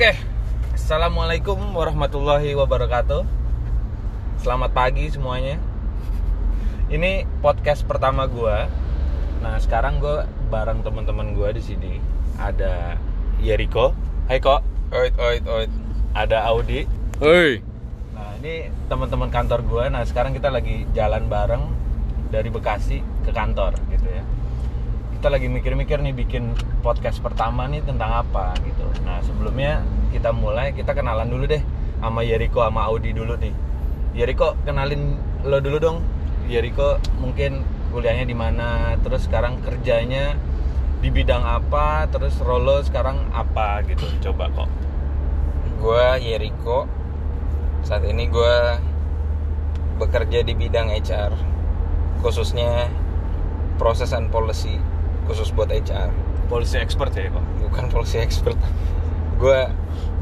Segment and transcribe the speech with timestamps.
[0.00, 0.16] Oke,
[0.72, 3.20] assalamualaikum warahmatullahi wabarakatuh.
[4.40, 5.60] Selamat pagi semuanya.
[6.88, 8.64] Ini podcast pertama gue.
[9.44, 11.92] Nah sekarang gue bareng teman-teman gue di sini.
[12.40, 12.96] Ada
[13.44, 13.92] Yeriko.
[14.24, 14.64] Hai kok.
[14.88, 15.68] Oit, oit, oit.
[16.16, 16.88] Ada Audi.
[17.20, 17.60] Hei.
[18.16, 19.84] Nah ini teman-teman kantor gue.
[19.92, 21.68] Nah sekarang kita lagi jalan bareng
[22.32, 24.24] dari Bekasi ke kantor gitu ya.
[25.20, 28.88] Kita lagi mikir-mikir nih bikin podcast pertama nih tentang apa gitu.
[29.04, 29.84] Nah sebelumnya
[30.16, 31.60] kita mulai kita kenalan dulu deh
[32.00, 33.52] sama Yeriko sama Audi dulu nih.
[34.16, 36.00] Yeriko kenalin lo dulu dong.
[36.48, 40.40] Yeriko mungkin kuliahnya di mana, terus sekarang kerjanya
[41.04, 44.08] di bidang apa, terus rolo sekarang apa gitu.
[44.24, 44.72] Coba kok.
[45.84, 46.88] Gua Yeriko.
[47.84, 48.80] Saat ini gua
[50.00, 51.36] bekerja di bidang HR.
[52.24, 52.88] Khususnya
[53.76, 54.80] proses and policy
[55.30, 56.10] khusus buat HR.
[56.50, 57.44] Polisi expert ya kok.
[57.62, 58.58] Bukan policy expert.
[59.38, 59.70] Gua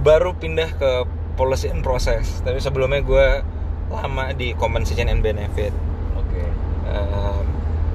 [0.05, 0.91] baru pindah ke
[1.35, 2.45] policy and process.
[2.45, 3.41] Tapi sebelumnya gua
[3.89, 5.73] lama di compensation and benefit.
[6.13, 6.45] Oke.
[6.93, 7.45] Ehm,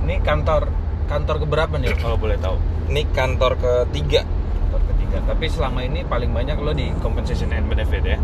[0.03, 0.67] Ini kantor
[1.07, 2.57] kantor keberapa nih kalau boleh tahu?
[2.89, 4.25] ini kantor ketiga.
[4.27, 5.17] Kantor ketiga.
[5.29, 8.19] Tapi selama ini paling banyak lo di compensation and benefit ya.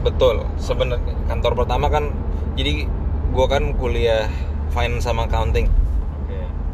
[0.00, 0.46] Betul.
[0.56, 2.14] Sebenarnya kantor pertama kan
[2.54, 2.86] jadi
[3.34, 4.30] gua kan kuliah
[4.70, 5.66] finance sama accounting.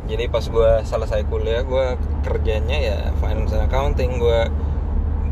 [0.05, 4.41] Jadi pas gue selesai kuliah gue kerjanya ya finance and accounting gue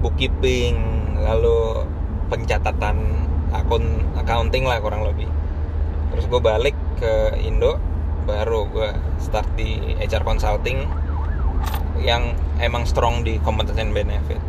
[0.01, 0.77] bookkeeping
[1.21, 1.87] lalu
[2.33, 2.97] pencatatan
[3.53, 5.29] akun accounting lah kurang lebih
[6.11, 7.77] terus gue balik ke Indo
[8.25, 10.89] baru gue start di HR consulting
[12.01, 14.41] yang emang strong di compensation benefit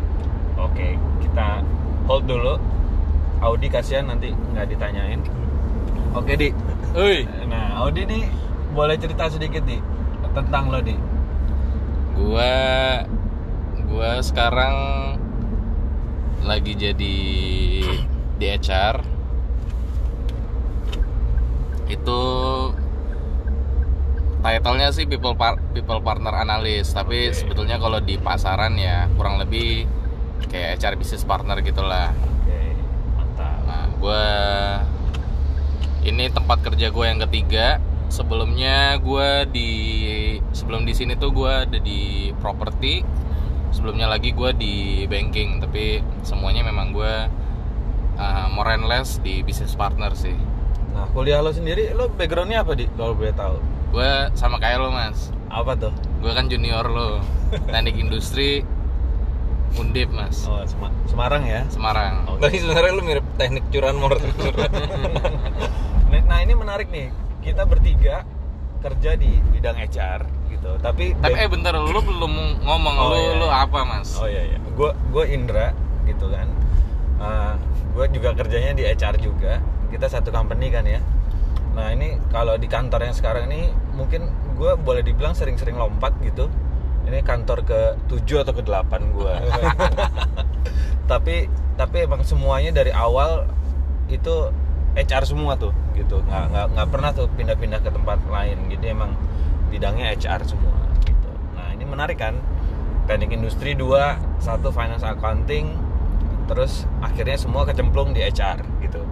[0.54, 1.66] Oke, kita
[2.06, 2.54] hold dulu.
[3.42, 5.20] Audi kasihan nanti nggak ditanyain.
[6.14, 6.48] Oke di.
[6.94, 8.22] Hei Nah Audi nih
[8.70, 9.76] boleh cerita sedikit di
[10.34, 10.94] tentang lo di.
[12.18, 12.54] gua
[13.86, 14.74] gua sekarang
[16.44, 17.16] lagi jadi
[18.36, 19.00] di HR
[21.88, 22.20] itu
[24.44, 27.36] titlenya sih people par- people partner analyst tapi Oke.
[27.40, 29.88] sebetulnya kalau di pasaran ya kurang lebih
[30.52, 32.76] kayak HR business partner gitulah Oke,
[33.16, 33.56] mantap.
[33.64, 34.24] Nah, gue
[36.04, 37.80] ini tempat kerja gue yang ketiga.
[38.14, 39.70] Sebelumnya gue di
[40.54, 43.02] sebelum di sini tuh gue ada di properti.
[43.74, 47.14] Sebelumnya lagi gue di banking, tapi semuanya memang gue
[48.14, 50.38] uh, more and less di business partner sih.
[50.94, 52.86] Nah kuliah lo sendiri lo backgroundnya apa di?
[52.94, 53.58] Kalau boleh tahu.
[53.90, 55.34] Gue sama kayak lo mas.
[55.50, 55.90] Apa tuh?
[56.22, 57.18] Gue kan junior lo.
[57.74, 58.62] Teknik industri
[59.74, 60.46] Undip mas.
[60.46, 61.66] Oh Sema- Semarang ya.
[61.66, 62.30] Semarang.
[62.30, 62.46] Oke.
[62.46, 64.22] tapi sebenarnya lu mirip teknik curanmor
[66.14, 67.10] Nah nah, ini menarik nih.
[67.44, 68.24] Kita bertiga
[68.80, 70.70] kerja di bidang HR gitu.
[70.80, 73.64] Tapi Tapi eh bentar lu belum ngomong Oh, lu iya, lu iya.
[73.68, 74.16] apa mas?
[74.16, 74.58] Oh iya iya.
[74.72, 75.76] Gue gue Indra
[76.08, 76.48] gitu kan.
[77.94, 79.62] gue juga kerjanya di HR juga.
[79.92, 81.00] Kita satu company kan ya.
[81.76, 84.26] Nah ini kalau di kantor yang sekarang ini mungkin
[84.58, 86.50] gue boleh dibilang sering-sering lompat gitu.
[87.04, 89.34] Ini kantor ke 7 atau ke 8 gue.
[91.10, 93.44] tapi tapi emang semuanya dari awal
[94.08, 94.50] itu
[94.94, 96.22] HR semua tuh gitu.
[96.24, 98.70] Nggak nggak nggak pernah tuh pindah-pindah ke tempat lain.
[98.70, 99.14] Jadi emang
[99.68, 101.30] bidangnya HR semua gitu.
[101.58, 102.38] Nah ini menarik kan
[103.04, 105.76] teknik industri dua satu finance accounting
[106.44, 109.02] terus akhirnya semua kecemplung di HR gitu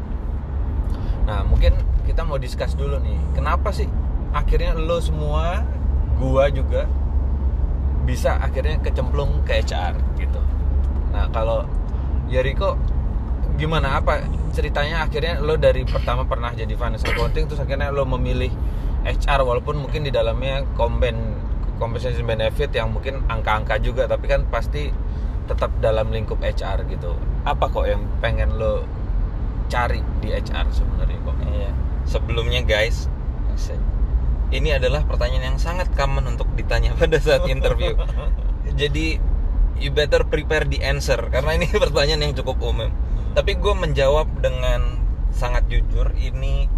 [1.25, 3.88] nah mungkin kita mau discuss dulu nih kenapa sih
[4.34, 5.64] akhirnya lo semua
[6.19, 6.88] gua juga
[8.03, 10.41] bisa akhirnya kecemplung ke HR gitu
[11.14, 11.64] nah kalau
[12.32, 12.75] Yeriko
[13.57, 18.51] gimana apa ceritanya akhirnya lo dari pertama pernah jadi finance accounting terus akhirnya lo memilih
[19.03, 21.37] HR walaupun mungkin di dalamnya komben
[21.77, 24.89] compensation benefit yang mungkin angka-angka juga tapi kan pasti
[25.51, 27.12] tetap dalam lingkup HR gitu
[27.43, 28.87] apa kok yang pengen lo
[29.67, 31.71] cari di HR sebenarnya kok Iya.
[32.03, 33.07] Sebelumnya guys,
[34.53, 37.97] ini adalah pertanyaan yang sangat common untuk ditanya pada saat interview.
[38.81, 39.17] Jadi
[39.81, 42.93] you better prepare the answer karena ini pertanyaan yang cukup umum.
[43.32, 45.00] Tapi gue menjawab dengan
[45.32, 46.12] sangat jujur.
[46.12, 46.69] Ini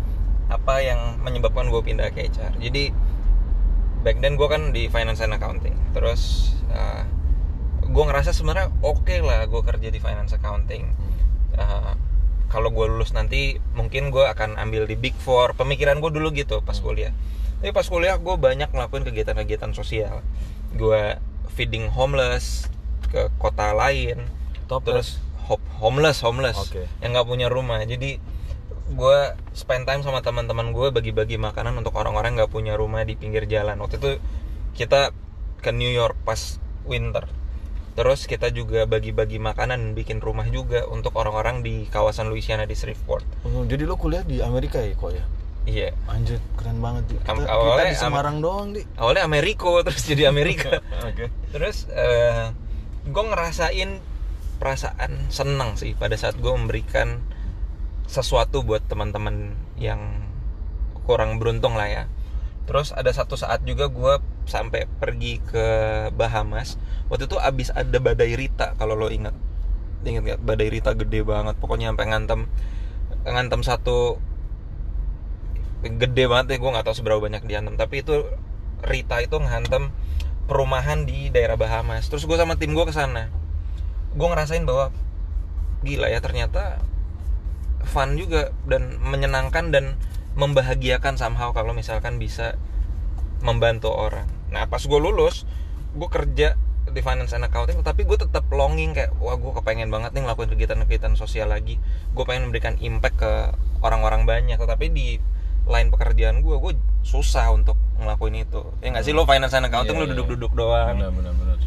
[0.50, 2.58] apa yang menyebabkan gue pindah ke HR.
[2.62, 2.94] Jadi
[4.04, 5.74] back then gue kan di finance and accounting.
[5.90, 6.54] Terus
[7.84, 10.90] gue ngerasa sebenarnya oke lah gue kerja di finance accounting.
[11.54, 11.94] Uh,
[12.54, 16.62] kalau gue lulus nanti mungkin gue akan ambil di big four pemikiran gue dulu gitu
[16.62, 17.10] pas kuliah
[17.58, 20.22] tapi pas kuliah gue banyak ngelakuin kegiatan-kegiatan sosial
[20.78, 21.18] gue
[21.58, 22.70] feeding homeless
[23.10, 24.30] ke kota lain
[24.70, 24.86] Topless.
[24.86, 25.08] terus
[25.80, 26.88] homeless homeless Oke.
[27.04, 28.18] yang nggak punya rumah jadi
[28.84, 29.18] gue
[29.56, 33.80] spend time sama teman-teman gue bagi-bagi makanan untuk orang-orang nggak punya rumah di pinggir jalan
[33.80, 34.10] waktu itu
[34.76, 35.12] kita
[35.64, 37.24] ke New York pas winter
[37.94, 42.74] Terus kita juga bagi-bagi makanan dan bikin rumah juga untuk orang-orang di kawasan Louisiana di
[42.74, 43.22] Shreveport.
[43.46, 45.22] Oh, jadi lo kuliah di Amerika ya kok ya?
[45.64, 45.88] Iya.
[46.10, 47.06] Anjir, keren banget.
[47.06, 47.14] Di.
[47.22, 48.82] Kita, awalnya di Semarang doang, Di.
[48.98, 50.82] Awalnya Ameriko terus jadi Amerika.
[51.08, 51.30] Oke.
[51.54, 52.50] terus eh
[53.06, 54.02] gue ngerasain
[54.56, 57.20] perasaan senang sih pada saat gue memberikan
[58.04, 60.28] sesuatu buat teman-teman yang
[61.04, 62.04] kurang beruntung lah ya.
[62.64, 64.14] Terus ada satu saat juga gue
[64.48, 65.66] sampai pergi ke
[66.16, 66.80] Bahamas.
[67.12, 69.36] Waktu itu abis ada badai Rita kalau lo ingat.
[70.04, 70.40] Ingat nggak?
[70.40, 71.60] Badai Rita gede banget.
[71.60, 72.40] Pokoknya sampai ngantem
[73.24, 74.20] ngantem satu
[75.84, 78.24] gede banget ya gue nggak tahu seberapa banyak diantem tapi itu
[78.84, 79.92] Rita itu ngantem
[80.48, 83.28] perumahan di daerah Bahamas terus gue sama tim gue ke sana
[84.14, 84.94] gue ngerasain bahwa
[85.84, 86.80] gila ya ternyata
[87.84, 89.98] fun juga dan menyenangkan dan
[90.34, 92.56] membahagiakan somehow kalau misalkan bisa
[93.44, 94.26] membantu orang.
[94.50, 95.44] Nah pas gue lulus
[95.94, 96.58] gue kerja
[96.90, 100.50] di finance and accounting tapi gue tetap longing kayak wah gue kepengen banget nih ngelakuin
[100.50, 101.76] kegiatan-kegiatan sosial lagi.
[102.16, 103.32] Gue pengen memberikan impact ke
[103.84, 105.20] orang-orang banyak tetapi di
[105.64, 106.72] lain pekerjaan gue gue
[107.04, 108.62] susah untuk ngelakuin itu.
[108.80, 110.12] Ya nggak sih lo finance and accounting Iya, lo iya.
[110.16, 110.96] duduk-duduk doang.
[110.98, 111.58] Benar, benar, benar.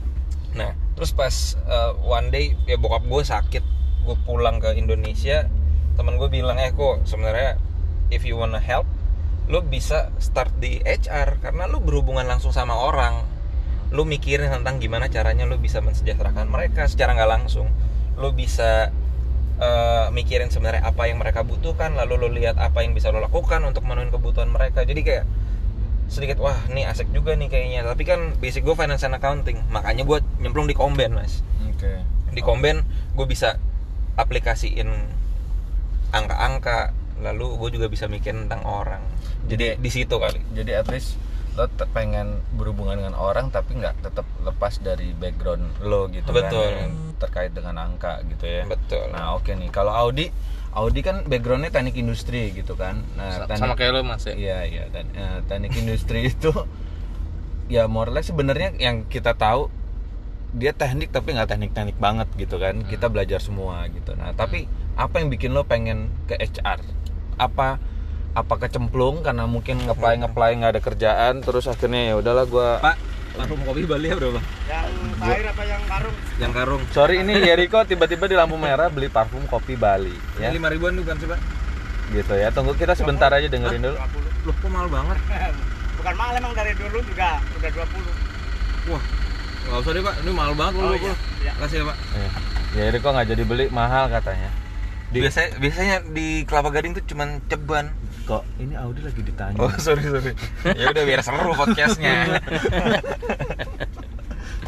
[0.58, 3.64] Nah, terus pas uh, one day ya bokap gue sakit,
[4.10, 5.46] gue pulang ke Indonesia,
[5.94, 7.62] temen gue bilang eh kok sebenarnya
[8.10, 8.90] if you wanna help,
[9.46, 13.22] lo bisa start di HR karena lo berhubungan langsung sama orang,
[13.94, 17.70] lo mikirin tentang gimana caranya lo bisa mensejahterakan mereka secara nggak langsung,
[18.18, 18.90] lo bisa
[19.62, 23.62] uh, mikirin sebenarnya apa yang mereka butuhkan, lalu lo lihat apa yang bisa lo lakukan
[23.62, 25.26] untuk memenuhi kebutuhan mereka, jadi kayak
[26.08, 30.08] sedikit wah ini asik juga nih kayaknya tapi kan basic gue finance and accounting makanya
[30.08, 32.04] gue nyemplung di Komben mas Oke.
[32.32, 32.84] di Komben
[33.14, 33.60] gue bisa
[34.16, 34.88] aplikasiin
[36.16, 39.04] angka-angka lalu gue juga bisa mikir tentang orang
[39.48, 41.16] jadi di situ kali Jadi at least
[41.58, 46.70] lo pengen berhubungan dengan orang tapi nggak tetap lepas dari background lo gitu Betul.
[46.70, 48.62] kan terkait dengan angka gitu ya.
[48.70, 50.30] betul Nah oke nih kalau Audi
[50.78, 53.02] Audi kan backgroundnya teknik industri gitu kan.
[53.18, 56.54] Nah, sama kayak lo mas ya Iya iya dan eh, teknik industri itu
[57.66, 59.74] ya more or less sebenarnya yang kita tahu
[60.54, 62.86] dia teknik tapi nggak teknik-teknik banget gitu kan.
[62.86, 64.14] Kita belajar semua gitu.
[64.14, 66.86] Nah tapi apa yang bikin lo pengen ke HR?
[67.42, 67.82] Apa
[68.38, 73.02] apa kecemplung karena mungkin ngeplay ngeplay nggak ada kerjaan terus akhirnya ya udahlah gua pak
[73.34, 74.38] parfum kopi Bali ya berapa
[74.70, 74.87] Yang
[75.20, 76.16] air apa yang karung?
[76.38, 76.82] yang karung.
[76.90, 80.50] Sorry ini Yeriko tiba-tiba di lampu merah beli parfum kopi Bali ya.
[80.50, 81.40] Lima ribuan bukan sih pak
[82.08, 83.98] gitu ya tunggu kita sebentar aja dengerin dulu.
[83.98, 84.48] 20.
[84.48, 85.18] loh kok mahal banget?
[85.98, 88.88] Bukan mahal emang dari dulu juga udah 20.
[88.88, 89.04] wah
[89.68, 90.16] nggak usah deh pak.
[90.18, 91.14] Ini mahal banget Oh, loh iya.
[91.42, 91.52] Iya.
[91.60, 91.98] kasih ya pak.
[92.16, 92.30] Ya,
[92.86, 94.50] Yeriko nggak jadi beli mahal katanya.
[95.08, 97.88] Biasanya biasanya di kelapa gading tuh cuman ceban
[98.24, 99.56] kok ini Audi lagi ditanya?
[99.58, 100.32] Oh sorry sorry.
[100.80, 102.28] Ya udah biar seru podcastnya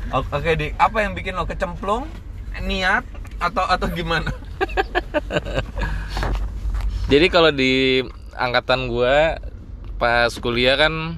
[0.10, 2.10] Oke, di apa yang bikin lo kecemplung?
[2.66, 3.06] Niat
[3.38, 4.34] atau atau gimana?
[7.12, 8.02] Jadi kalau di
[8.34, 9.38] angkatan gua
[10.02, 11.18] pas kuliah kan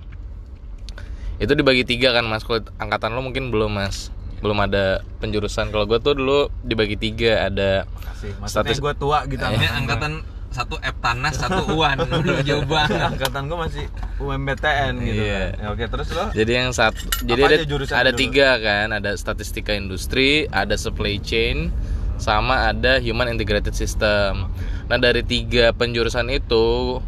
[1.39, 2.43] itu dibagi tiga kan mas.
[2.43, 4.11] Kalau angkatan lo mungkin belum mas,
[4.43, 5.71] belum ada penjurusan.
[5.71, 9.41] Kalau gua tuh dulu dibagi tiga ada Kasih, maksudnya Status- gue tua gitu.
[9.41, 10.21] ini angkatan
[10.51, 13.85] satu Eptanas satu Uan udah jauh banget angkatan gue masih
[14.21, 15.41] UMBTN gitu Iya.
[15.51, 15.51] kan.
[15.57, 16.25] Ya, Oke, terus lo?
[16.31, 17.57] Jadi yang saat jadi ada
[17.97, 18.17] ada dulu?
[18.17, 21.73] tiga kan, ada statistika industri, ada supply chain,
[22.15, 24.45] sama ada human integrated system.
[24.85, 27.01] Nah dari tiga penjurusan itu,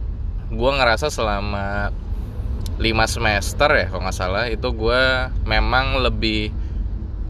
[0.49, 1.93] gua ngerasa selama
[2.75, 6.49] lima semester ya kalau nggak salah itu gua memang lebih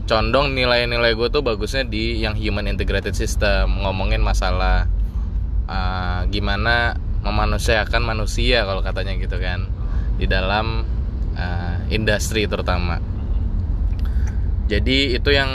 [0.03, 4.83] condong nilai-nilai gue tuh bagusnya di yang human integrated system ngomongin masalah
[5.65, 9.65] uh, gimana memanusiakan manusia kalau katanya gitu kan.
[10.19, 10.85] Di dalam
[11.33, 12.99] uh, industri terutama.
[14.67, 15.51] Jadi itu yang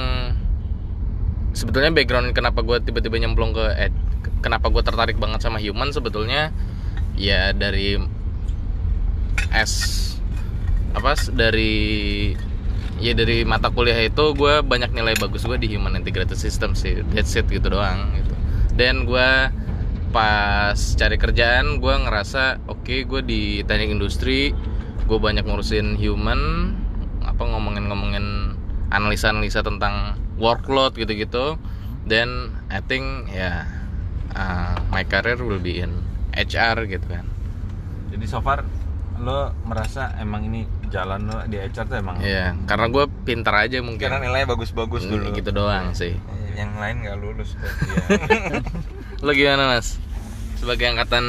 [1.57, 3.91] sebetulnya background kenapa gue tiba-tiba nyemplung ke eh,
[4.45, 6.55] kenapa gue tertarik banget sama human sebetulnya
[7.19, 7.99] ya dari
[9.51, 9.73] S
[10.95, 12.33] apa dari
[12.99, 17.03] ya dari mata kuliah itu gue banyak nilai bagus gue di human integrated system sih.
[17.15, 18.35] That's it gitu doang gitu.
[18.75, 19.29] Dan gue
[20.09, 24.57] pas cari kerjaan gue ngerasa oke gue di teknik industri
[25.09, 26.73] gue banyak ngurusin human
[27.25, 28.57] apa ngomongin-ngomongin
[28.89, 31.57] analisa-analisa tentang workload gitu-gitu.
[32.09, 33.69] Then I think ya
[34.33, 35.93] uh, my career will be in
[36.33, 37.25] HR gitu kan.
[38.13, 38.65] Jadi so far
[39.19, 43.79] lo merasa emang ini jalan lo di HR tuh emang Iya, karena gue pintar aja
[43.79, 44.03] mungkin.
[44.03, 46.17] karena nilainya bagus-bagus Hmm, dulu gitu doang sih.
[46.53, 47.71] yang lain nggak lulus tuh.
[49.21, 49.97] Lo gimana mas?
[50.55, 51.25] Sebagai angkatan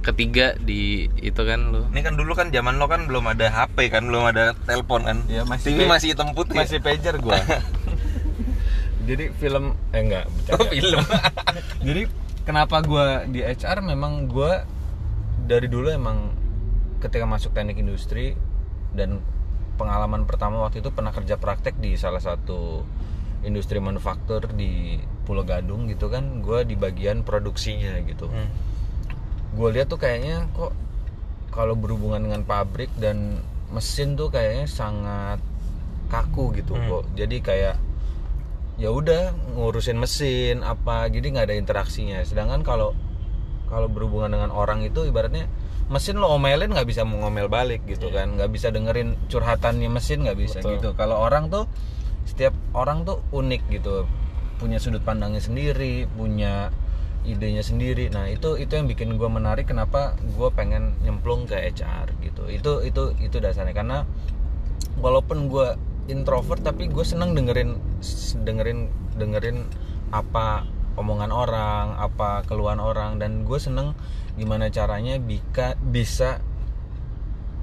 [0.00, 1.84] ketiga di itu kan lo.
[1.88, 5.18] ini kan dulu kan zaman lo kan belum ada HP kan belum ada telepon kan
[5.26, 7.36] Iya, masih TV masih hitam putih masih pager gua.
[9.08, 10.54] jadi film eh enggak bercanda.
[10.54, 11.02] Oh, film.
[11.86, 12.02] jadi
[12.42, 14.64] kenapa gua di HR memang gua
[15.42, 16.32] dari dulu emang
[16.98, 18.36] ketika masuk teknik industri
[18.92, 19.20] dan
[19.76, 22.82] pengalaman pertama waktu itu pernah kerja praktek di salah satu
[23.40, 28.50] industri manufaktur di Pulau Gadung gitu kan gua di bagian produksinya gitu Hmm.
[29.48, 30.74] gue lihat tuh kayaknya kok
[31.48, 33.40] kalau berhubungan dengan pabrik dan
[33.70, 35.40] mesin tuh kayaknya sangat
[36.08, 36.88] kaku gitu Hmm.
[36.88, 37.76] kok jadi kayak
[38.78, 42.94] ya udah ngurusin mesin apa jadi nggak ada interaksinya sedangkan kalau
[43.66, 45.50] kalau berhubungan dengan orang itu ibaratnya
[45.88, 48.36] mesin lo omelin nggak bisa mau ngomel balik gitu kan.
[48.36, 50.72] Nggak bisa dengerin curhatannya mesin nggak bisa Betul.
[50.78, 50.88] gitu.
[50.94, 51.64] Kalau orang tuh
[52.28, 54.04] setiap orang tuh unik gitu.
[54.60, 56.68] Punya sudut pandangnya sendiri punya
[57.24, 58.12] idenya sendiri.
[58.12, 62.46] Nah itu itu yang bikin gue menarik kenapa gue pengen nyemplung ke HR gitu.
[62.52, 63.72] Itu itu itu dasarnya.
[63.72, 64.04] Karena
[65.00, 65.74] walaupun gue
[66.12, 67.80] introvert tapi gue seneng dengerin
[68.44, 69.58] dengerin dengerin
[70.12, 70.64] apa
[71.00, 73.16] omongan orang apa keluhan orang.
[73.16, 73.96] Dan gue seneng
[74.38, 76.38] gimana caranya bika, bisa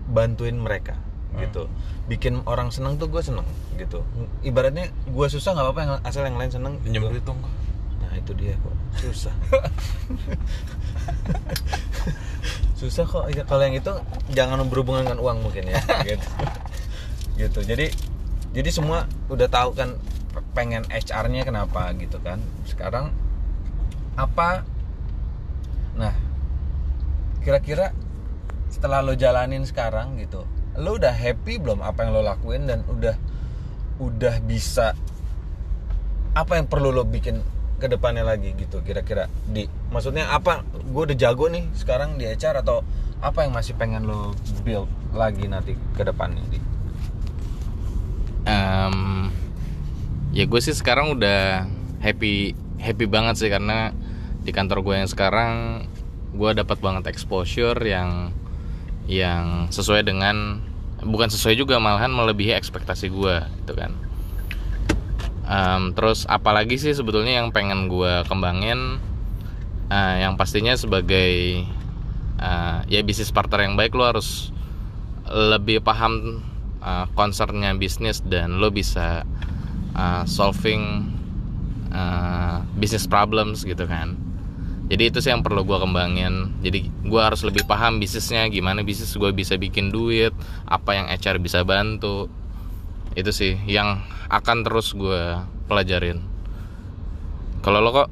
[0.05, 0.99] bantuin mereka
[1.35, 1.67] gitu
[2.07, 3.43] bikin orang seneng tuh gue seneng
[3.75, 4.05] gitu
[4.45, 7.51] ibaratnya gue susah nggak apa-apa yang asal yang lain seneng Pinjam duit dong kok.
[7.99, 9.33] Nah itu dia kok susah.
[12.79, 13.25] susah kok.
[13.33, 13.91] Ya, kalau yang itu
[14.31, 15.81] jangan berhubungan dengan uang mungkin ya.
[16.07, 16.27] gitu.
[17.35, 17.59] gitu.
[17.65, 17.91] Jadi
[18.55, 19.99] jadi semua udah tahu kan
[20.55, 22.39] pengen HR-nya kenapa gitu kan.
[22.63, 23.11] Sekarang
[24.15, 24.63] apa?
[25.99, 26.15] Nah
[27.45, 27.93] kira-kira
[28.73, 30.49] setelah lo jalanin sekarang gitu,
[30.81, 33.13] lo udah happy belum apa yang lo lakuin dan udah
[34.01, 34.97] udah bisa
[36.33, 37.39] apa yang perlu lo bikin
[37.77, 39.29] ke depannya lagi gitu kira-kira?
[39.45, 42.81] Di maksudnya apa gue udah jago nih sekarang di HR atau
[43.21, 44.33] apa yang masih pengen lo
[44.65, 46.59] build lagi nanti ke depannya di?
[48.49, 49.29] Em,
[50.33, 51.69] ya gue sih sekarang udah
[52.01, 53.93] happy happy banget sih karena
[54.41, 55.85] di kantor gue yang sekarang
[56.35, 58.35] gue dapat banget exposure yang
[59.05, 60.59] yang sesuai dengan
[61.01, 63.91] bukan sesuai juga malahan melebihi ekspektasi gue gitu kan.
[65.45, 68.97] Em, terus apalagi sih sebetulnya yang pengen gue kembangin
[69.93, 71.63] eh, yang pastinya sebagai
[72.41, 74.51] eh, ya bisnis partner yang baik lo harus
[75.25, 76.41] lebih paham
[76.85, 79.25] uh, concernnya bisnis dan lo bisa
[79.97, 81.09] uh, solving
[81.89, 84.13] uh, business problems gitu kan
[84.85, 86.61] jadi itu sih yang perlu gue kembangin.
[86.61, 90.29] Jadi gue harus lebih paham bisnisnya gimana bisnis gue bisa bikin duit
[90.69, 92.29] apa yang HR bisa bantu.
[93.17, 96.21] Itu sih yang akan terus gue pelajarin.
[97.65, 98.09] Kalau lo kok?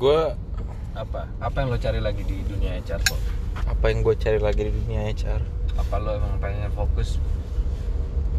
[0.00, 0.32] Gue
[0.96, 1.28] apa?
[1.36, 3.20] Apa yang lo cari lagi di dunia HR kok?
[3.68, 5.62] Apa yang gue cari lagi di dunia HR?
[5.72, 7.16] apa lo emang pengen fokus?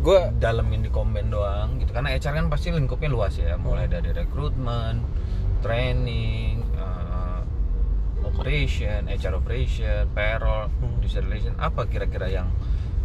[0.04, 1.96] Gue dalemin di komen doang gitu.
[1.96, 3.56] Karena HR kan pasti lingkupnya luas ya.
[3.56, 5.00] Mulai dari rekrutmen
[5.64, 6.63] training
[8.34, 10.98] operation HR operation payroll Hmm.
[11.00, 12.50] user relation apa kira-kira yang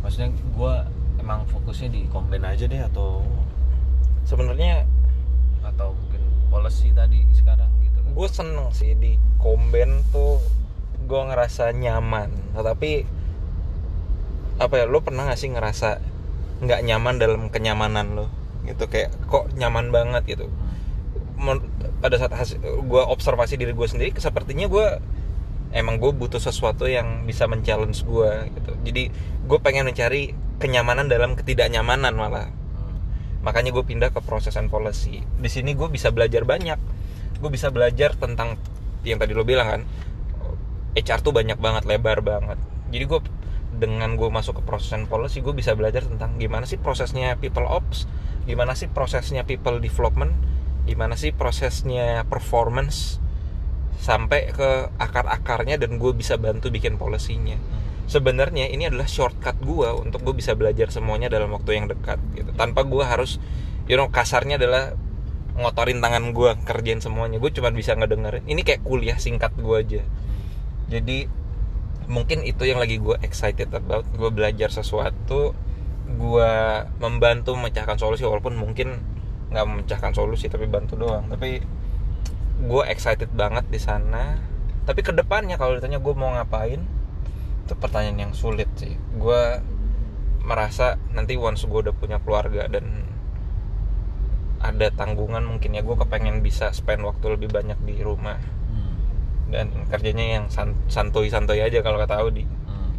[0.00, 0.75] maksudnya gue
[1.20, 3.20] emang fokusnya di komen aja deh atau
[4.25, 4.88] sebenarnya
[5.61, 8.12] atau mungkin policy tadi sekarang gitu kan?
[8.16, 10.40] gue seneng sih di komben tuh
[11.04, 12.28] gue ngerasa nyaman.
[12.52, 13.04] Tetapi
[14.58, 16.02] apa ya lo pernah gak sih ngerasa
[16.58, 18.26] nggak nyaman dalam kenyamanan lo
[18.66, 20.47] gitu kayak kok nyaman banget gitu.
[20.49, 20.67] Men-
[22.02, 24.87] pada saat gue observasi diri gue sendiri sepertinya gue
[25.73, 28.73] emang gue butuh sesuatu yang bisa men-challenge gue gitu.
[28.85, 29.02] Jadi
[29.49, 32.49] gue pengen mencari kenyamanan dalam ketidaknyamanan malah.
[33.45, 35.23] Makanya gue pindah ke proses and policy.
[35.38, 36.80] Di sini gue bisa belajar banyak.
[37.38, 38.59] Gue bisa belajar tentang
[39.07, 39.83] yang tadi lo bilang kan
[40.99, 42.59] HR tuh banyak banget lebar banget.
[42.90, 43.21] Jadi gue
[43.78, 47.68] dengan gue masuk ke proses and policy gue bisa belajar tentang gimana sih prosesnya people
[47.68, 48.09] ops
[48.49, 50.35] gimana sih prosesnya people development
[50.88, 53.21] gimana sih prosesnya performance
[54.00, 57.61] sampai ke akar-akarnya dan gue bisa bantu bikin polisinya.
[58.09, 62.57] Sebenarnya ini adalah shortcut gue untuk gue bisa belajar semuanya dalam waktu yang dekat gitu.
[62.57, 63.37] Tanpa gue harus
[63.85, 64.97] you know kasarnya adalah
[65.59, 67.37] ngotorin tangan gue kerjain semuanya.
[67.37, 68.49] Gue cuma bisa ngedengerin.
[68.49, 70.02] Ini kayak kuliah singkat gue aja.
[70.88, 71.28] Jadi
[72.09, 74.09] mungkin itu yang lagi gue excited about.
[74.16, 75.52] Gue belajar sesuatu
[76.09, 76.52] gue
[77.04, 79.17] membantu memecahkan solusi walaupun mungkin
[79.48, 81.28] nggak memecahkan solusi tapi bantu doang.
[81.28, 81.60] Tapi
[82.58, 84.38] gue excited banget di sana.
[84.84, 86.80] Tapi ke depannya kalau ditanya gue mau ngapain
[87.64, 88.96] itu pertanyaan yang sulit sih.
[89.20, 89.60] Gue
[90.40, 93.04] merasa nanti once gue udah punya keluarga dan
[94.58, 98.40] ada tanggungan mungkin ya gue kepengen bisa spend waktu lebih banyak di rumah.
[98.68, 98.96] Hmm.
[99.48, 102.44] dan kerjanya yang san- santuy-santuy aja kalau kata Audi.
[102.44, 102.92] Hmm.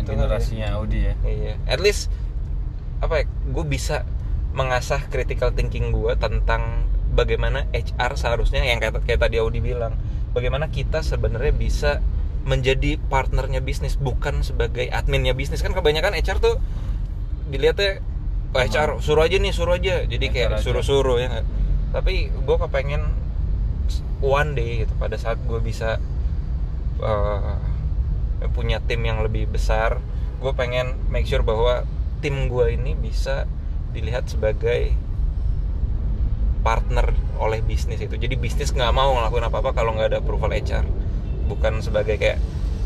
[0.00, 1.14] Itu generasinya Audi ya.
[1.20, 1.54] Iya.
[1.68, 2.08] At least
[3.04, 4.08] apa ya gue bisa
[4.56, 10.00] mengasah critical thinking gue tentang bagaimana HR seharusnya yang kayak, kayak tadi Audi bilang
[10.32, 12.00] bagaimana kita sebenarnya bisa
[12.48, 15.60] menjadi partnernya bisnis bukan sebagai adminnya bisnis.
[15.60, 16.56] Kan kebanyakan HR tuh
[17.52, 18.00] dilihatnya
[18.56, 20.08] oh, HR suruh aja nih suruh aja.
[20.08, 21.44] Jadi HR kayak suruh-suruh ya
[21.96, 23.08] tapi gue kepengen
[24.20, 25.96] one day gitu pada saat gue bisa
[27.00, 27.56] eh,
[28.52, 29.96] punya tim yang lebih besar
[30.36, 31.88] gue pengen make sure bahwa
[32.20, 33.48] tim gue ini bisa
[33.96, 34.92] dilihat sebagai
[36.60, 40.52] partner oleh bisnis itu jadi bisnis nggak mau ngelakuin apa apa kalau nggak ada approval
[40.52, 40.84] HR
[41.48, 42.36] bukan sebagai kayak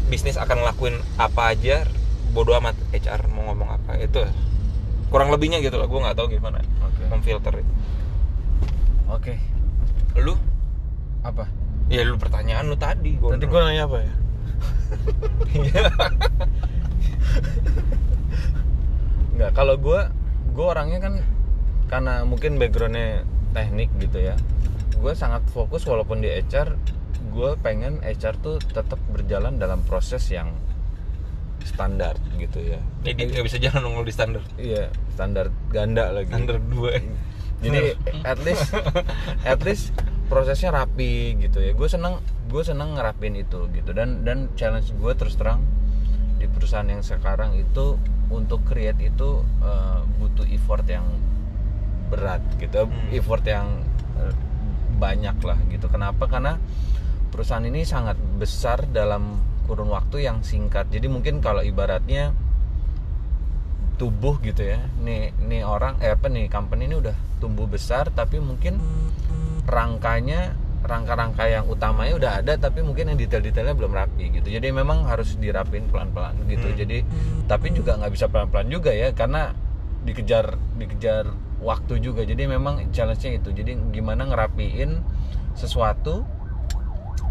[0.07, 1.83] bisnis akan ngelakuin apa aja
[2.31, 4.23] bodoh amat HR mau ngomong apa itu
[5.11, 7.03] kurang lebihnya gitu lah gue nggak tahu gimana Oke.
[7.11, 7.73] memfilter itu
[9.11, 9.35] Oke.
[10.15, 10.39] lu
[11.27, 11.51] Apa?
[11.91, 14.11] ya lu pertanyaan lu tadi gua Nanti gue nanya apa ya?
[19.35, 20.01] Nggak, kalau gue
[20.51, 21.15] gue orangnya kan
[21.91, 24.35] karena mungkin backgroundnya teknik gitu ya
[25.01, 26.77] gue sangat fokus walaupun di HR
[27.31, 30.51] gue pengen HR tuh tetap berjalan dalam proses yang
[31.65, 32.81] standar gitu ya.
[33.05, 34.43] Jadi nggak bisa jalan nongol di standar.
[34.57, 36.33] Iya standar ganda lagi.
[36.33, 36.97] Standar dua.
[37.61, 37.93] Jadi
[38.25, 38.73] at least
[39.45, 39.93] at least
[40.33, 41.73] prosesnya rapi gitu ya.
[41.77, 43.91] Gue seneng gue seneng ngerapin itu gitu.
[43.93, 45.61] Dan dan challenge gue terus terang
[46.41, 48.01] di perusahaan yang sekarang itu
[48.31, 51.07] untuk create itu eh, butuh effort yang
[52.11, 52.87] berat gitu.
[52.87, 53.11] Hmm.
[53.15, 53.83] effort yang
[54.19, 54.35] eh,
[54.99, 55.87] banyak lah gitu.
[55.91, 56.27] Kenapa?
[56.27, 56.59] Karena
[57.31, 60.91] perusahaan ini sangat besar dalam kurun waktu yang singkat.
[60.91, 62.35] Jadi mungkin kalau ibaratnya
[64.01, 68.41] tubuh gitu ya nih nih orang eh apa nih company ini udah tumbuh besar tapi
[68.41, 68.81] mungkin
[69.69, 74.49] rangkanya rangka-rangka yang utamanya udah ada tapi mungkin yang detail-detailnya belum rapi gitu.
[74.49, 76.67] Jadi memang harus dirapin pelan-pelan gitu.
[76.73, 76.77] Hmm.
[76.77, 76.99] jadi
[77.45, 79.53] tapi juga nggak bisa pelan-pelan juga ya karena
[80.05, 81.29] dikejar dikejar
[81.61, 82.25] waktu juga.
[82.25, 83.53] Jadi memang challenge-nya itu.
[83.53, 85.05] Jadi gimana ngerapiin
[85.53, 86.25] sesuatu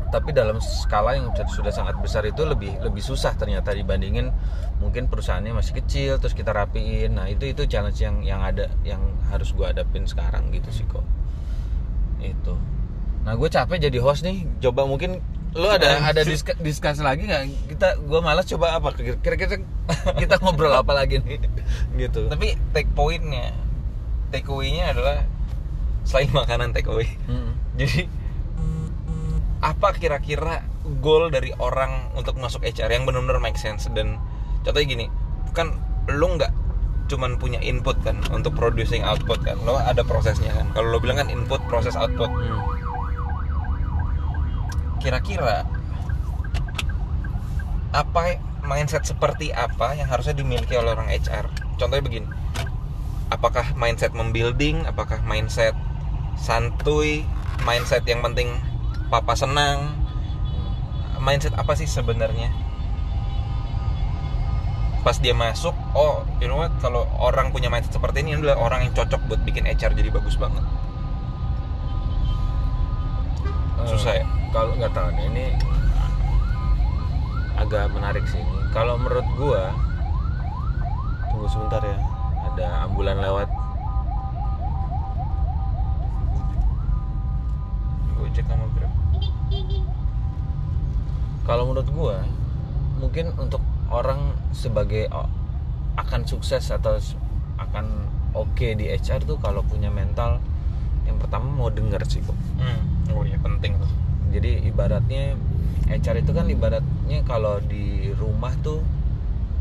[0.09, 4.33] tapi dalam skala yang sudah sangat besar itu lebih lebih susah ternyata dibandingin
[4.81, 7.17] mungkin perusahaannya masih kecil terus kita rapiin.
[7.17, 11.05] Nah itu itu challenge yang yang ada yang harus gue hadapin sekarang gitu sih kok.
[12.21, 12.57] Itu
[13.19, 14.47] nah gue capek jadi host nih.
[14.59, 15.19] Coba mungkin
[15.57, 17.43] lo ada ada diska- discuss lagi nggak?
[17.67, 18.93] Kita gue malas coba apa?
[18.93, 19.59] Kira-kira
[20.15, 21.41] kita ngobrol apa lagi nih?
[21.99, 22.29] Gitu.
[22.29, 23.51] Tapi take pointnya
[24.29, 25.25] take away-nya adalah
[26.05, 27.09] selain makanan take away.
[27.25, 27.57] Hmm.
[27.73, 28.05] jadi
[29.59, 30.63] apa kira-kira
[31.03, 33.91] goal dari orang untuk masuk HR yang benar-benar make sense?
[33.91, 34.15] Dan
[34.63, 35.05] contohnya gini
[35.51, 35.75] kan
[36.07, 36.51] lo nggak
[37.09, 39.59] cuman punya input kan untuk producing output kan?
[39.65, 40.69] Lo ada prosesnya kan?
[40.71, 42.29] Kalau lo bilang kan input proses output.
[42.29, 42.88] Hmm.
[44.99, 45.65] Kira-kira
[47.89, 51.49] apa mindset seperti apa yang harusnya dimiliki oleh orang HR
[51.81, 52.27] contohnya begini
[53.33, 55.73] apakah mindset membuilding apakah mindset
[56.37, 57.25] santuy
[57.63, 58.55] mindset yang penting
[59.09, 59.97] papa senang?
[61.19, 62.47] Mindset apa sih sebenarnya?
[65.03, 68.59] Pas dia masuk oh you know what kalau orang punya mindset seperti ini ini adalah
[68.61, 70.63] orang yang cocok buat bikin HR jadi bagus banget.
[73.89, 74.25] Susah ya?
[74.49, 75.45] Kalau nggak tahu nih, ini
[77.53, 78.59] agak menarik sih ini.
[78.73, 79.69] Kalau menurut gua,
[81.29, 81.97] tunggu sebentar ya,
[82.49, 83.49] ada ambulan lewat.
[88.17, 88.93] Gojek sama Grab
[91.45, 92.17] Kalau menurut gua,
[92.97, 93.61] mungkin untuk
[93.93, 95.09] orang sebagai
[95.97, 96.97] akan sukses atau
[97.61, 97.85] akan
[98.33, 100.41] oke di HR tuh kalau punya mental
[101.05, 102.37] yang pertama mau denger sih kok.
[102.61, 103.13] hmm.
[103.17, 103.89] oh iya penting tuh
[104.29, 105.37] jadi ibaratnya
[105.89, 108.85] HR itu kan ibaratnya kalau di rumah tuh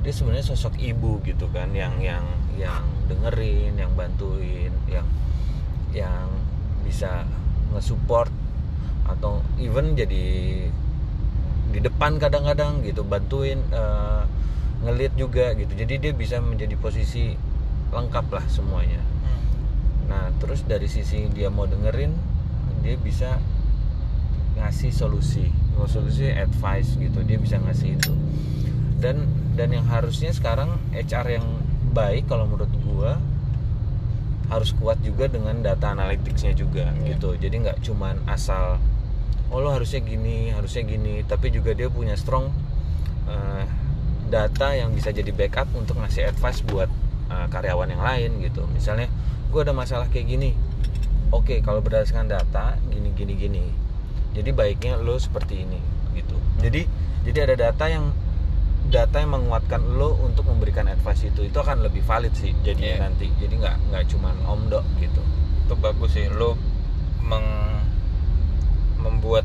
[0.05, 2.23] dia sebenarnya sosok ibu gitu kan yang yang
[2.55, 5.07] yang dengerin yang bantuin yang
[5.91, 6.29] yang
[6.85, 7.25] bisa
[7.75, 8.31] nge-support
[9.09, 10.27] atau even jadi
[11.69, 14.23] di depan kadang-kadang gitu bantuin eh,
[14.85, 15.73] ngelit juga gitu.
[15.75, 17.35] Jadi dia bisa menjadi posisi
[17.91, 19.03] lengkap lah semuanya.
[20.09, 22.15] Nah, terus dari sisi dia mau dengerin,
[22.81, 23.43] dia bisa
[24.59, 25.49] ngasih solusi.
[25.87, 28.13] Solusi advice gitu, dia bisa ngasih itu.
[28.99, 31.47] Dan dan yang harusnya sekarang HR yang
[31.95, 33.17] baik kalau menurut gua
[34.49, 37.15] harus kuat juga dengan data analyticsnya juga Iya.
[37.15, 37.37] gitu.
[37.39, 38.83] Jadi nggak cuman asal
[39.49, 42.51] oh lo harusnya gini, harusnya gini, tapi juga dia punya strong
[43.29, 43.65] eh,
[44.29, 46.91] data yang bisa jadi backup untuk ngasih advice buat
[47.31, 48.67] eh, karyawan yang lain gitu.
[48.73, 49.09] Misalnya
[49.49, 50.53] gue ada masalah kayak gini
[51.33, 53.65] oke kalau berdasarkan data gini gini gini
[54.39, 55.79] jadi baiknya lo seperti ini
[56.15, 56.39] gitu.
[56.63, 56.87] Jadi
[57.27, 58.15] jadi ada data yang
[58.89, 63.05] data yang menguatkan lo untuk memberikan advice itu itu akan lebih valid sih jadinya Iya.
[63.05, 63.27] nanti.
[63.37, 65.21] Jadi nggak nggak cuman omdo gitu.
[65.67, 66.31] Itu bagus sih.
[66.31, 66.55] Lo
[67.21, 67.83] meng-
[68.99, 69.45] membuat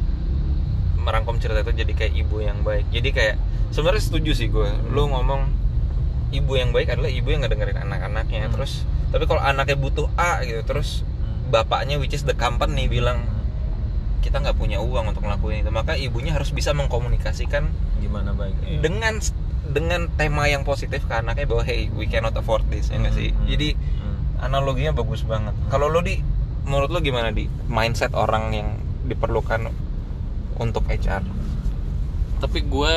[0.95, 2.87] merangkum cerita itu jadi kayak ibu yang baik.
[2.89, 3.35] Jadi kayak
[3.69, 4.69] sebenarnya setuju sih gue.
[4.87, 5.51] Lo ngomong
[6.31, 8.47] ibu yang baik adalah ibu yang ngedengerin anak-anaknya.
[8.47, 8.53] Hmm.
[8.55, 10.63] terus tapi kalau anaknya butuh A gitu.
[10.63, 11.03] Terus
[11.51, 13.27] bapaknya which is the company bilang
[14.23, 15.71] kita nggak punya uang untuk ngelakuin itu.
[15.75, 17.67] Maka ibunya harus bisa mengkomunikasikan
[17.99, 18.55] gimana baik?
[18.63, 18.79] Iya.
[18.79, 19.19] dengan
[19.63, 23.35] dengan tema yang positif ke anaknya bahwa hey we cannot afford this ya nggak sih?
[23.35, 24.15] Hmm, hmm, jadi hmm.
[24.47, 25.51] analoginya bagus banget.
[25.67, 26.23] Kalau lo di
[26.63, 27.51] menurut lo gimana di?
[27.67, 29.67] Mindset orang yang diperlukan
[30.55, 31.43] untuk HR
[32.43, 32.95] tapi gue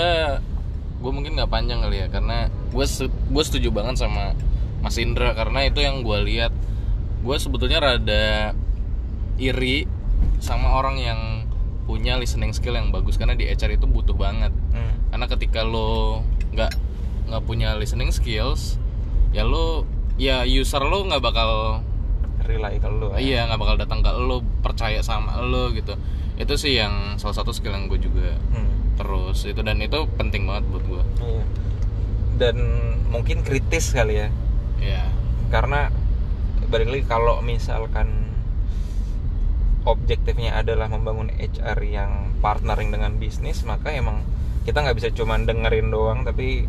[0.98, 4.34] gue mungkin nggak panjang kali ya karena gue gue setuju banget sama
[4.82, 6.50] Mas Indra karena itu yang gue lihat.
[7.22, 8.54] Gue sebetulnya rada
[9.38, 9.86] iri
[10.38, 11.20] sama orang yang
[11.84, 14.92] punya listening skill yang bagus karena di HR itu butuh banget Hmm.
[15.08, 16.20] karena ketika lo
[16.50, 16.72] nggak
[17.26, 18.76] nggak punya listening skills
[19.30, 21.80] ya lo ya user lo nggak bakal
[22.42, 23.18] rely ke lo ya.
[23.18, 25.94] iya nggak bakal datang ke lo percaya sama lo gitu
[26.36, 28.68] itu sih yang salah satu skill yang gue juga Hmm.
[28.94, 31.42] terus itu dan itu penting banget buat gue Iya.
[32.36, 32.56] dan
[33.06, 34.28] mungkin kritis kali ya
[34.76, 35.02] ya
[35.48, 35.88] karena
[36.66, 38.34] balik lagi kalau misalkan
[39.86, 44.20] objektifnya adalah membangun HR yang partnering dengan bisnis maka emang
[44.62, 46.66] kita nggak bisa cuman dengerin doang tapi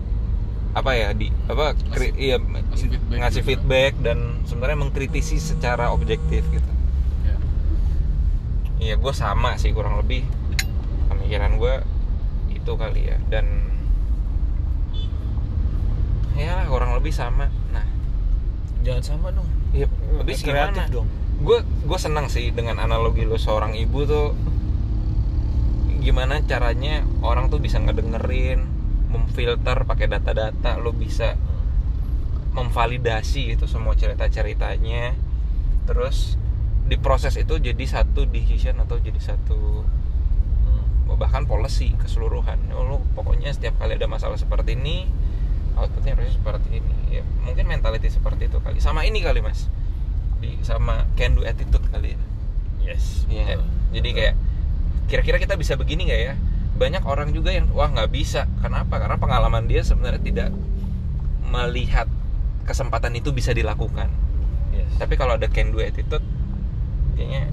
[0.72, 3.50] apa ya di apa kri- iya ngasih feedback ngasih juga.
[3.50, 6.72] feedback dan sebenarnya mengkritisi secara objektif gitu
[7.24, 7.34] ya.
[8.80, 10.22] iya gue sama sih kurang lebih
[11.10, 11.76] pemikiran gue
[12.54, 13.50] itu kali ya dan
[16.38, 17.86] ya kurang lebih sama nah
[18.82, 19.84] jangan sama dong Iya,
[20.16, 20.94] habis kreatif gimana?
[20.94, 24.28] dong Gue gue senang sih dengan analogi lo seorang ibu tuh
[26.02, 28.64] gimana caranya orang tuh bisa ngedengerin,
[29.12, 31.36] memfilter pakai data-data, lo bisa
[32.56, 35.14] memvalidasi itu semua cerita-ceritanya.
[35.86, 36.40] Terus
[36.88, 39.84] di proses itu jadi satu decision atau jadi satu
[41.18, 42.70] bahkan policy keseluruhan.
[42.78, 45.10] Oh, lo pokoknya setiap kali ada masalah seperti ini
[45.74, 46.96] outputnya harusnya seperti ini.
[47.10, 48.78] Ya, mungkin mentality seperti itu kali.
[48.82, 49.66] Sama ini kali mas,
[50.38, 52.20] di sama can do attitude kali ya.
[52.94, 53.60] yes Iya.
[53.94, 54.36] Jadi kayak
[55.08, 56.36] kira-kira kita bisa begini nggak ya?
[56.78, 58.46] Banyak orang juga yang wah nggak bisa.
[58.62, 59.02] Kenapa?
[59.02, 60.50] Karena pengalaman dia sebenarnya tidak
[61.48, 62.06] melihat
[62.68, 64.12] kesempatan itu bisa dilakukan.
[64.76, 66.24] yes Tapi kalau ada can do attitude,
[67.16, 67.50] kayaknya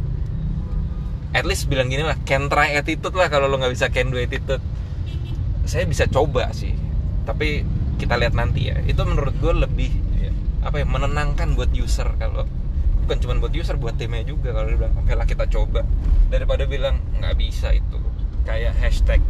[1.35, 4.19] at least bilang gini lah, can try attitude lah kalau lo nggak bisa can do
[4.19, 4.63] attitude.
[5.65, 6.77] Saya bisa coba sih,
[7.25, 7.65] tapi
[7.97, 8.77] kita lihat nanti ya.
[8.85, 10.33] Itu menurut gue lebih Iya.
[10.67, 12.45] apa ya menenangkan buat user kalau
[13.05, 14.57] bukan cuma buat user buat timnya juga.
[14.57, 15.85] Kalau dia bilang oke lah kita coba.
[16.33, 18.01] Daripada bilang nggak bisa itu.
[18.49, 19.21] Kayak hashtag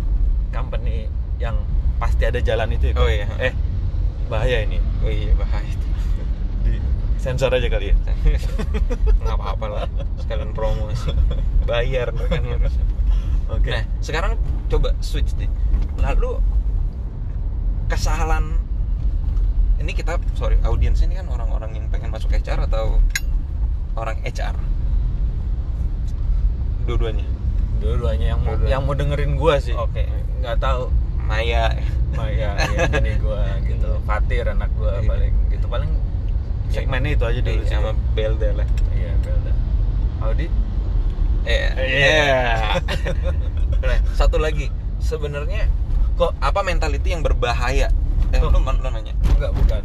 [0.55, 1.11] company
[1.43, 1.59] yang
[1.99, 3.27] pasti ada jalan itu ya Oh iya.
[3.43, 3.55] eh
[4.31, 4.79] bahaya ini.
[5.03, 5.87] Oh iya bahaya itu.
[6.63, 6.73] Di
[7.19, 7.97] sensor aja kali ya.
[9.23, 9.87] Nggak apa-apa lah.
[10.23, 11.11] Sekalian promosi.
[11.67, 12.75] Bayar kan harus
[13.51, 13.69] oke.
[13.69, 14.39] Nah, sekarang
[14.71, 15.51] coba switch deh.
[15.99, 16.39] Lalu
[17.91, 18.57] kesalahan
[19.83, 23.03] ini kita sorry audiens ini kan orang-orang yang pengen masuk HR atau
[23.95, 24.57] orang HR?
[26.85, 27.27] Dua-duanya.
[27.75, 28.71] dua-duanya yang mau Dua-duanya.
[28.71, 30.05] yang mau dengerin gua sih Oke.
[30.41, 30.89] nggak tahu
[31.21, 31.73] Maya.
[32.13, 32.57] Maya
[32.97, 35.09] ini gua gitu Fatir anak gua Iya.
[35.09, 35.91] paling gitu paling
[36.69, 38.69] segmennya itu aja dulu Iya, sih sama Belda lah.
[38.93, 39.53] iya Belda
[40.23, 40.47] Audi
[41.45, 41.69] Iya.
[41.77, 42.25] Iya.
[43.85, 44.73] Nah, satu lagi.
[44.97, 45.69] Sebenarnya
[46.17, 47.93] kok apa mentality yang berbahaya?
[48.33, 49.13] Eh, lu, lu nanya.
[49.29, 49.83] enggak bukan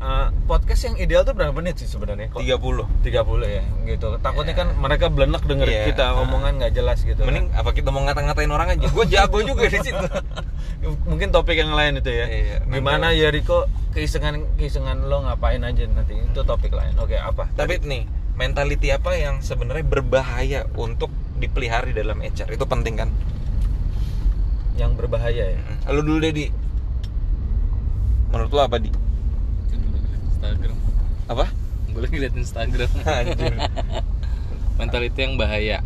[0.00, 2.88] Eh, podcast yang ideal tuh berapa menit sih sebenarnya kok 30.
[3.04, 4.60] 30 ya gitu takutnya Iya.
[4.64, 5.84] kan mereka belenek denger Iya.
[5.92, 8.88] kita omongan nggak jelas gitu Mending apa kita mau ngata-ngatain orang aja?
[8.88, 10.00] Gue jago juga di situ.
[10.00, 10.24] kan.
[11.10, 15.84] mungkin topik yang lain itu ya Iya, gimana ya Riko keisengan keisengan lo ngapain aja
[15.84, 21.84] nanti itu topik lain oke apa Tapi nih, mentality apa yang sebenarnya berbahaya untuk dipelihara
[21.84, 22.48] di dalam HR?
[22.48, 23.12] Itu penting kan?
[24.74, 25.60] yang berbahaya ya
[25.92, 26.48] Lu dulu deh, Di.
[28.30, 28.88] Menurut lu apa, Di?
[30.40, 30.76] Instagram
[31.26, 31.44] Apa?
[31.86, 33.54] gue lagi liat Instagram Anjir.
[34.74, 35.78] mentality yang bahaya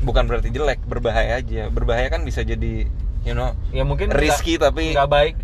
[0.00, 1.72] Bukan berarti jelek, berbahaya aja.
[1.72, 2.84] Berbahaya kan bisa jadi,
[3.24, 5.36] you know, ya mungkin risky nggak- tapi nggak baik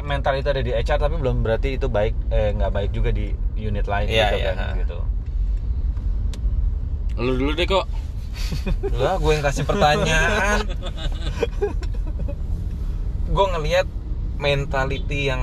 [0.00, 3.34] mental itu ada di HR tapi belum berarti itu baik eh nggak baik juga di
[3.56, 4.52] unit lain Iya, gitu iya.
[4.52, 4.98] kan gitu
[7.16, 7.86] lu dulu deh kok
[8.92, 10.62] Lah, gue yang kasih pertanyaan.
[13.34, 13.86] gue ngelihat
[14.36, 15.42] mentality yang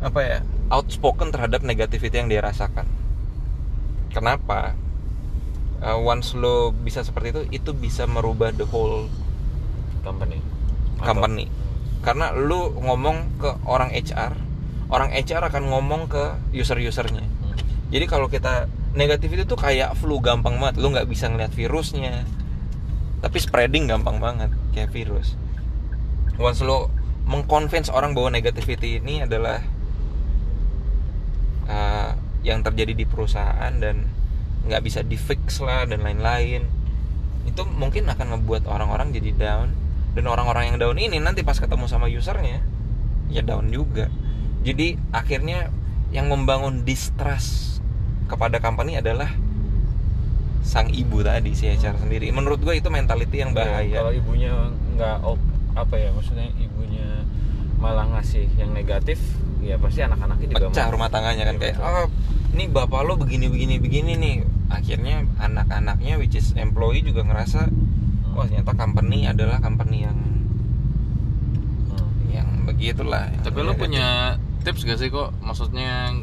[0.00, 2.88] apa ya outspoken terhadap negativity yang dia rasakan.
[4.10, 4.76] Kenapa?
[5.84, 9.10] Uh, once lo bisa seperti itu, itu bisa merubah the whole
[10.00, 10.40] company
[10.96, 11.44] Atau- company
[12.00, 14.36] karena lu ngomong ke orang HR
[14.88, 17.56] orang HR akan ngomong ke user-usernya Hmm.
[17.88, 22.28] jadi kalau kita negatif itu tuh kayak flu gampang banget lu nggak bisa ngeliat virusnya
[23.20, 25.36] tapi spreading gampang banget kayak virus
[26.36, 26.92] once lu
[27.24, 29.64] mengconvince orang bahwa negativity ini adalah
[31.66, 32.10] uh,
[32.44, 34.04] yang terjadi di perusahaan dan
[34.64, 36.64] nggak bisa di fix lah dan lain-lain.
[37.44, 39.68] Itu mungkin akan ngebuat orang-orang jadi down.
[40.14, 42.62] Dan orang-orang yang down ini nanti pas ketemu sama usernya
[43.28, 44.06] ya down juga.
[44.62, 45.68] Jadi akhirnya
[46.14, 47.82] yang membangun distrust
[48.30, 49.28] kepada company adalah
[50.64, 52.30] sang ibu tadi si HR sendiri.
[52.30, 53.96] Menurut gue itu mentality yang Ya, bahaya.
[53.98, 54.52] kalau ibunya
[54.96, 56.73] nggak ok- apa ya maksudnya ibunya
[57.84, 59.20] malah ngasih yang negatif
[59.60, 61.92] ya pasti anak-anaknya juga pecah rumah tangganya kan Iya, kayak betul.
[61.92, 62.06] oh
[62.50, 64.36] ini bapak lo begini begini begini nih
[64.68, 67.68] akhirnya anak-anaknya which is employee juga ngerasa
[68.30, 70.16] wah ternyata company adalah company yang
[71.86, 72.08] Hmm.
[72.28, 73.82] yang begitulah yang Tapi lu negatif.
[73.82, 74.08] punya
[74.64, 75.30] tips gak sih kok?
[75.38, 76.16] Maksudnya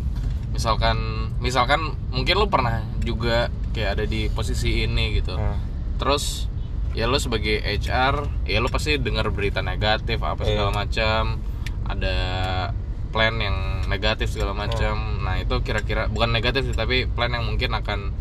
[0.51, 0.97] misalkan
[1.37, 5.33] misalkan mungkin lu pernah juga kayak ada di posisi ini gitu.
[5.33, 5.61] Hmm.
[5.95, 6.49] Terus
[6.91, 10.77] ya lu sebagai HR, ya lu pasti dengar berita negatif apa segala Iya.
[10.77, 11.21] macam.
[11.91, 12.15] Ada
[13.11, 15.19] plan yang negatif segala macam.
[15.19, 15.23] Oh.
[15.27, 18.15] Nah, itu kira-kira bukan negatif sih, tapi plan yang mungkin akan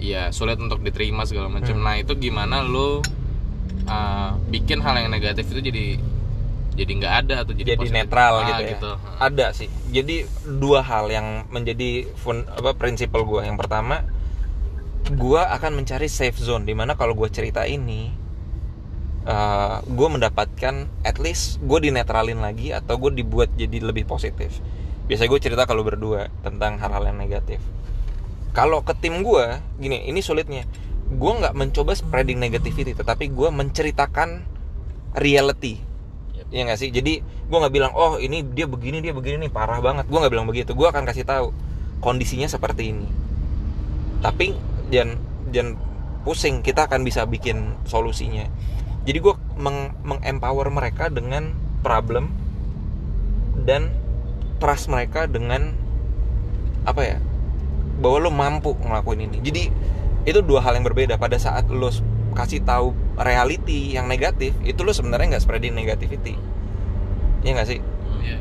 [0.00, 1.76] ya sulit untuk diterima segala macam.
[1.76, 1.84] Hmm.
[1.84, 3.04] Nah, itu gimana lu
[3.88, 5.86] uh, bikin hal yang negatif itu jadi
[6.74, 7.94] jadi nggak ada atau jadi, jadi positif?
[7.94, 8.90] netral Ah, gitu ya gitu.
[9.22, 10.26] ada sih jadi
[10.58, 14.02] dua hal yang menjadi fun, apa prinsipal gue yang pertama
[15.06, 18.10] gue akan mencari safe zone di mana kalau gue cerita ini
[19.88, 24.60] gue mendapatkan at least gue dinetralin lagi atau gue dibuat jadi lebih positif
[25.08, 27.60] biasanya gue cerita kalau berdua tentang hal-hal yang negatif
[28.52, 29.44] kalau ke tim gue
[29.80, 30.68] gini ini sulitnya
[31.08, 34.44] gue nggak mencoba spreading negativity tetapi gue menceritakan
[35.16, 35.80] reality
[36.54, 36.90] Iya nggak sih?
[36.94, 40.06] Jadi gue nggak bilang, oh ini dia begini dia begini nih parah banget.
[40.06, 40.70] Gue nggak bilang begitu.
[40.78, 41.50] Gue akan kasih tahu
[41.98, 43.10] kondisinya seperti ini.
[44.22, 44.54] Tapi
[44.94, 45.18] jangan
[45.50, 45.74] jangan
[46.22, 46.62] pusing.
[46.62, 48.46] Kita akan bisa bikin solusinya.
[49.04, 51.52] Jadi gue meng, mengempower mereka dengan
[51.84, 52.32] problem
[53.68, 53.92] dan
[54.60, 55.76] trust mereka dengan
[56.88, 57.18] apa ya?
[58.00, 59.38] Bahwa lo mampu ngelakuin ini.
[59.44, 59.62] Jadi
[60.24, 61.20] itu dua hal yang berbeda.
[61.20, 61.92] Pada saat lo
[62.34, 66.34] kasih tahu reality yang negatif itu lo sebenarnya nggak spreading negativity
[67.46, 67.80] ya nggak sih
[68.24, 68.38] Iya.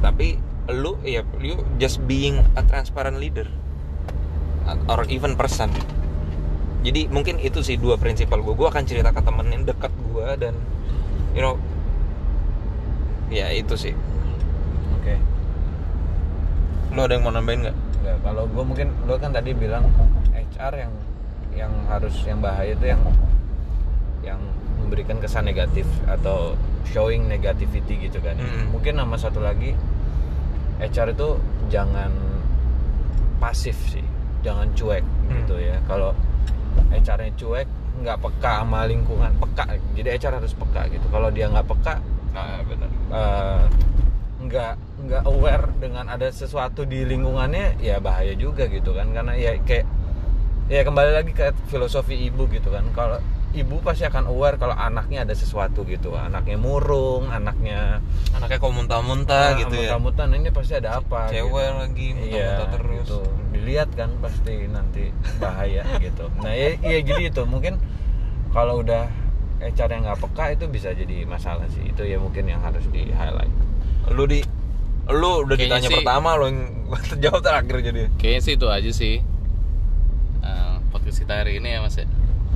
[0.00, 0.40] tapi
[0.72, 3.44] lu ya you just being a transparent leader
[4.88, 5.68] or even person
[6.80, 10.26] jadi mungkin itu sih dua prinsipal gue gue akan cerita ke temen yang dekat gue
[10.40, 10.54] dan
[11.32, 11.54] you know
[13.28, 13.94] ya itu sih
[14.96, 15.14] oke
[16.90, 19.84] lo ada yang mau nambahin nggak Nggak, kalau gue mungkin lo kan tadi bilang
[20.32, 20.92] HR yang
[21.52, 23.02] yang harus yang bahaya itu yang
[24.24, 24.40] yang
[24.80, 26.56] memberikan kesan negatif atau
[26.88, 28.40] showing negativity gitu kan.
[28.40, 28.72] Mm.
[28.72, 29.76] Mungkin nama satu lagi
[30.80, 31.36] HR itu
[31.68, 32.08] jangan
[33.36, 34.04] pasif sih,
[34.40, 35.44] jangan cuek Hmm.
[35.44, 35.76] gitu ya.
[35.84, 36.16] Kalau
[36.90, 37.68] HR-nya cuek,
[38.02, 39.64] nggak peka sama lingkungan, peka.
[39.94, 41.06] Jadi HR harus peka gitu.
[41.10, 41.94] Kalau dia nggak peka,
[42.34, 43.64] nah benar eh,
[44.40, 44.72] nggak
[45.04, 49.84] nggak aware dengan ada sesuatu di lingkungannya ya bahaya juga gitu kan karena ya kayak
[50.70, 53.18] ya kembali lagi ke filosofi ibu gitu kan kalau
[53.50, 56.14] ibu pasti akan aware kalau anaknya ada sesuatu gitu.
[56.14, 57.98] Anaknya murung anaknya
[58.30, 59.98] anaknya kok muntah-muntah gitu ya?
[59.98, 61.80] muntah ini pasti ada apa cewek gitu.
[61.82, 62.96] lagi iya muntah-muntah terus.
[63.02, 63.18] gitu.
[63.50, 65.04] dilihat kan pasti nanti
[65.36, 66.30] bahaya gitu.
[66.38, 67.82] Nah ya, ya jadi itu mungkin
[68.50, 69.10] kalau udah
[69.60, 71.84] HR yang nggak peka itu bisa jadi masalah sih.
[71.84, 73.50] Itu ya mungkin yang harus di highlight.
[74.08, 74.40] Lu di
[75.10, 76.60] lu udah Kayaknya ditanya sih- pertama lo yang
[77.10, 78.00] terjawab terakhir jadi.
[78.14, 79.16] Kayaknya sih itu aja sih
[80.40, 82.08] Eh, podcast kita hari ini ya mas ya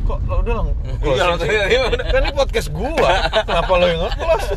[0.04, 0.68] kok lo udah lang
[1.00, 2.06] Iya, langsung aja, iya, udah.
[2.08, 3.12] kan ini podcast gua.
[3.44, 4.48] Kenapa lo yang nge-close?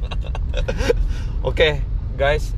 [1.50, 1.80] Oke
[2.14, 2.52] guys.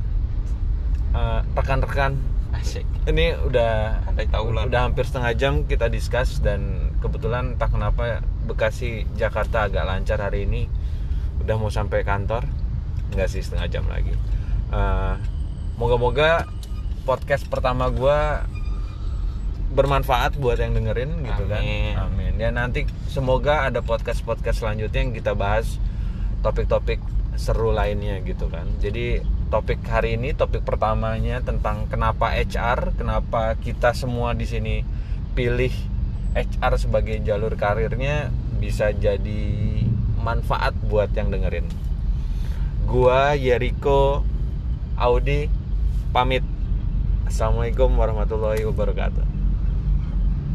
[1.13, 2.17] Eh, rekan-rekan.
[2.53, 2.85] Asik.
[3.05, 4.01] Ini udah
[4.37, 10.45] udah hampir setengah jam kita discuss dan kebetulan tak kenapa Bekasi Jakarta agak lancar hari
[10.45, 10.69] ini.
[11.41, 12.45] Udah mau sampai kantor.
[13.13, 14.13] Nggak sih setengah jam lagi.
[14.69, 15.13] Eh,
[15.77, 16.45] moga-moga
[17.03, 18.45] podcast pertama gua
[19.73, 21.97] bermanfaat buat yang dengerin gitu Amin.
[21.97, 22.07] kan.
[22.07, 22.31] Amin.
[22.37, 25.81] Ya nanti semoga ada podcast podcast selanjutnya yang kita bahas
[26.45, 27.01] topik-topik
[27.35, 28.69] seru lainnya gitu kan.
[28.77, 34.85] Jadi topik hari ini topik pertamanya tentang kenapa HR kenapa kita semua di sini
[35.33, 35.73] pilih
[36.33, 38.29] HR sebagai jalur karirnya
[38.61, 39.45] bisa jadi
[40.21, 41.65] manfaat buat yang dengerin.
[42.85, 44.21] Gua Yeriko
[44.93, 45.49] Audi
[46.13, 46.45] pamit.
[47.25, 49.32] Assalamualaikum warahmatullahi wabarakatuh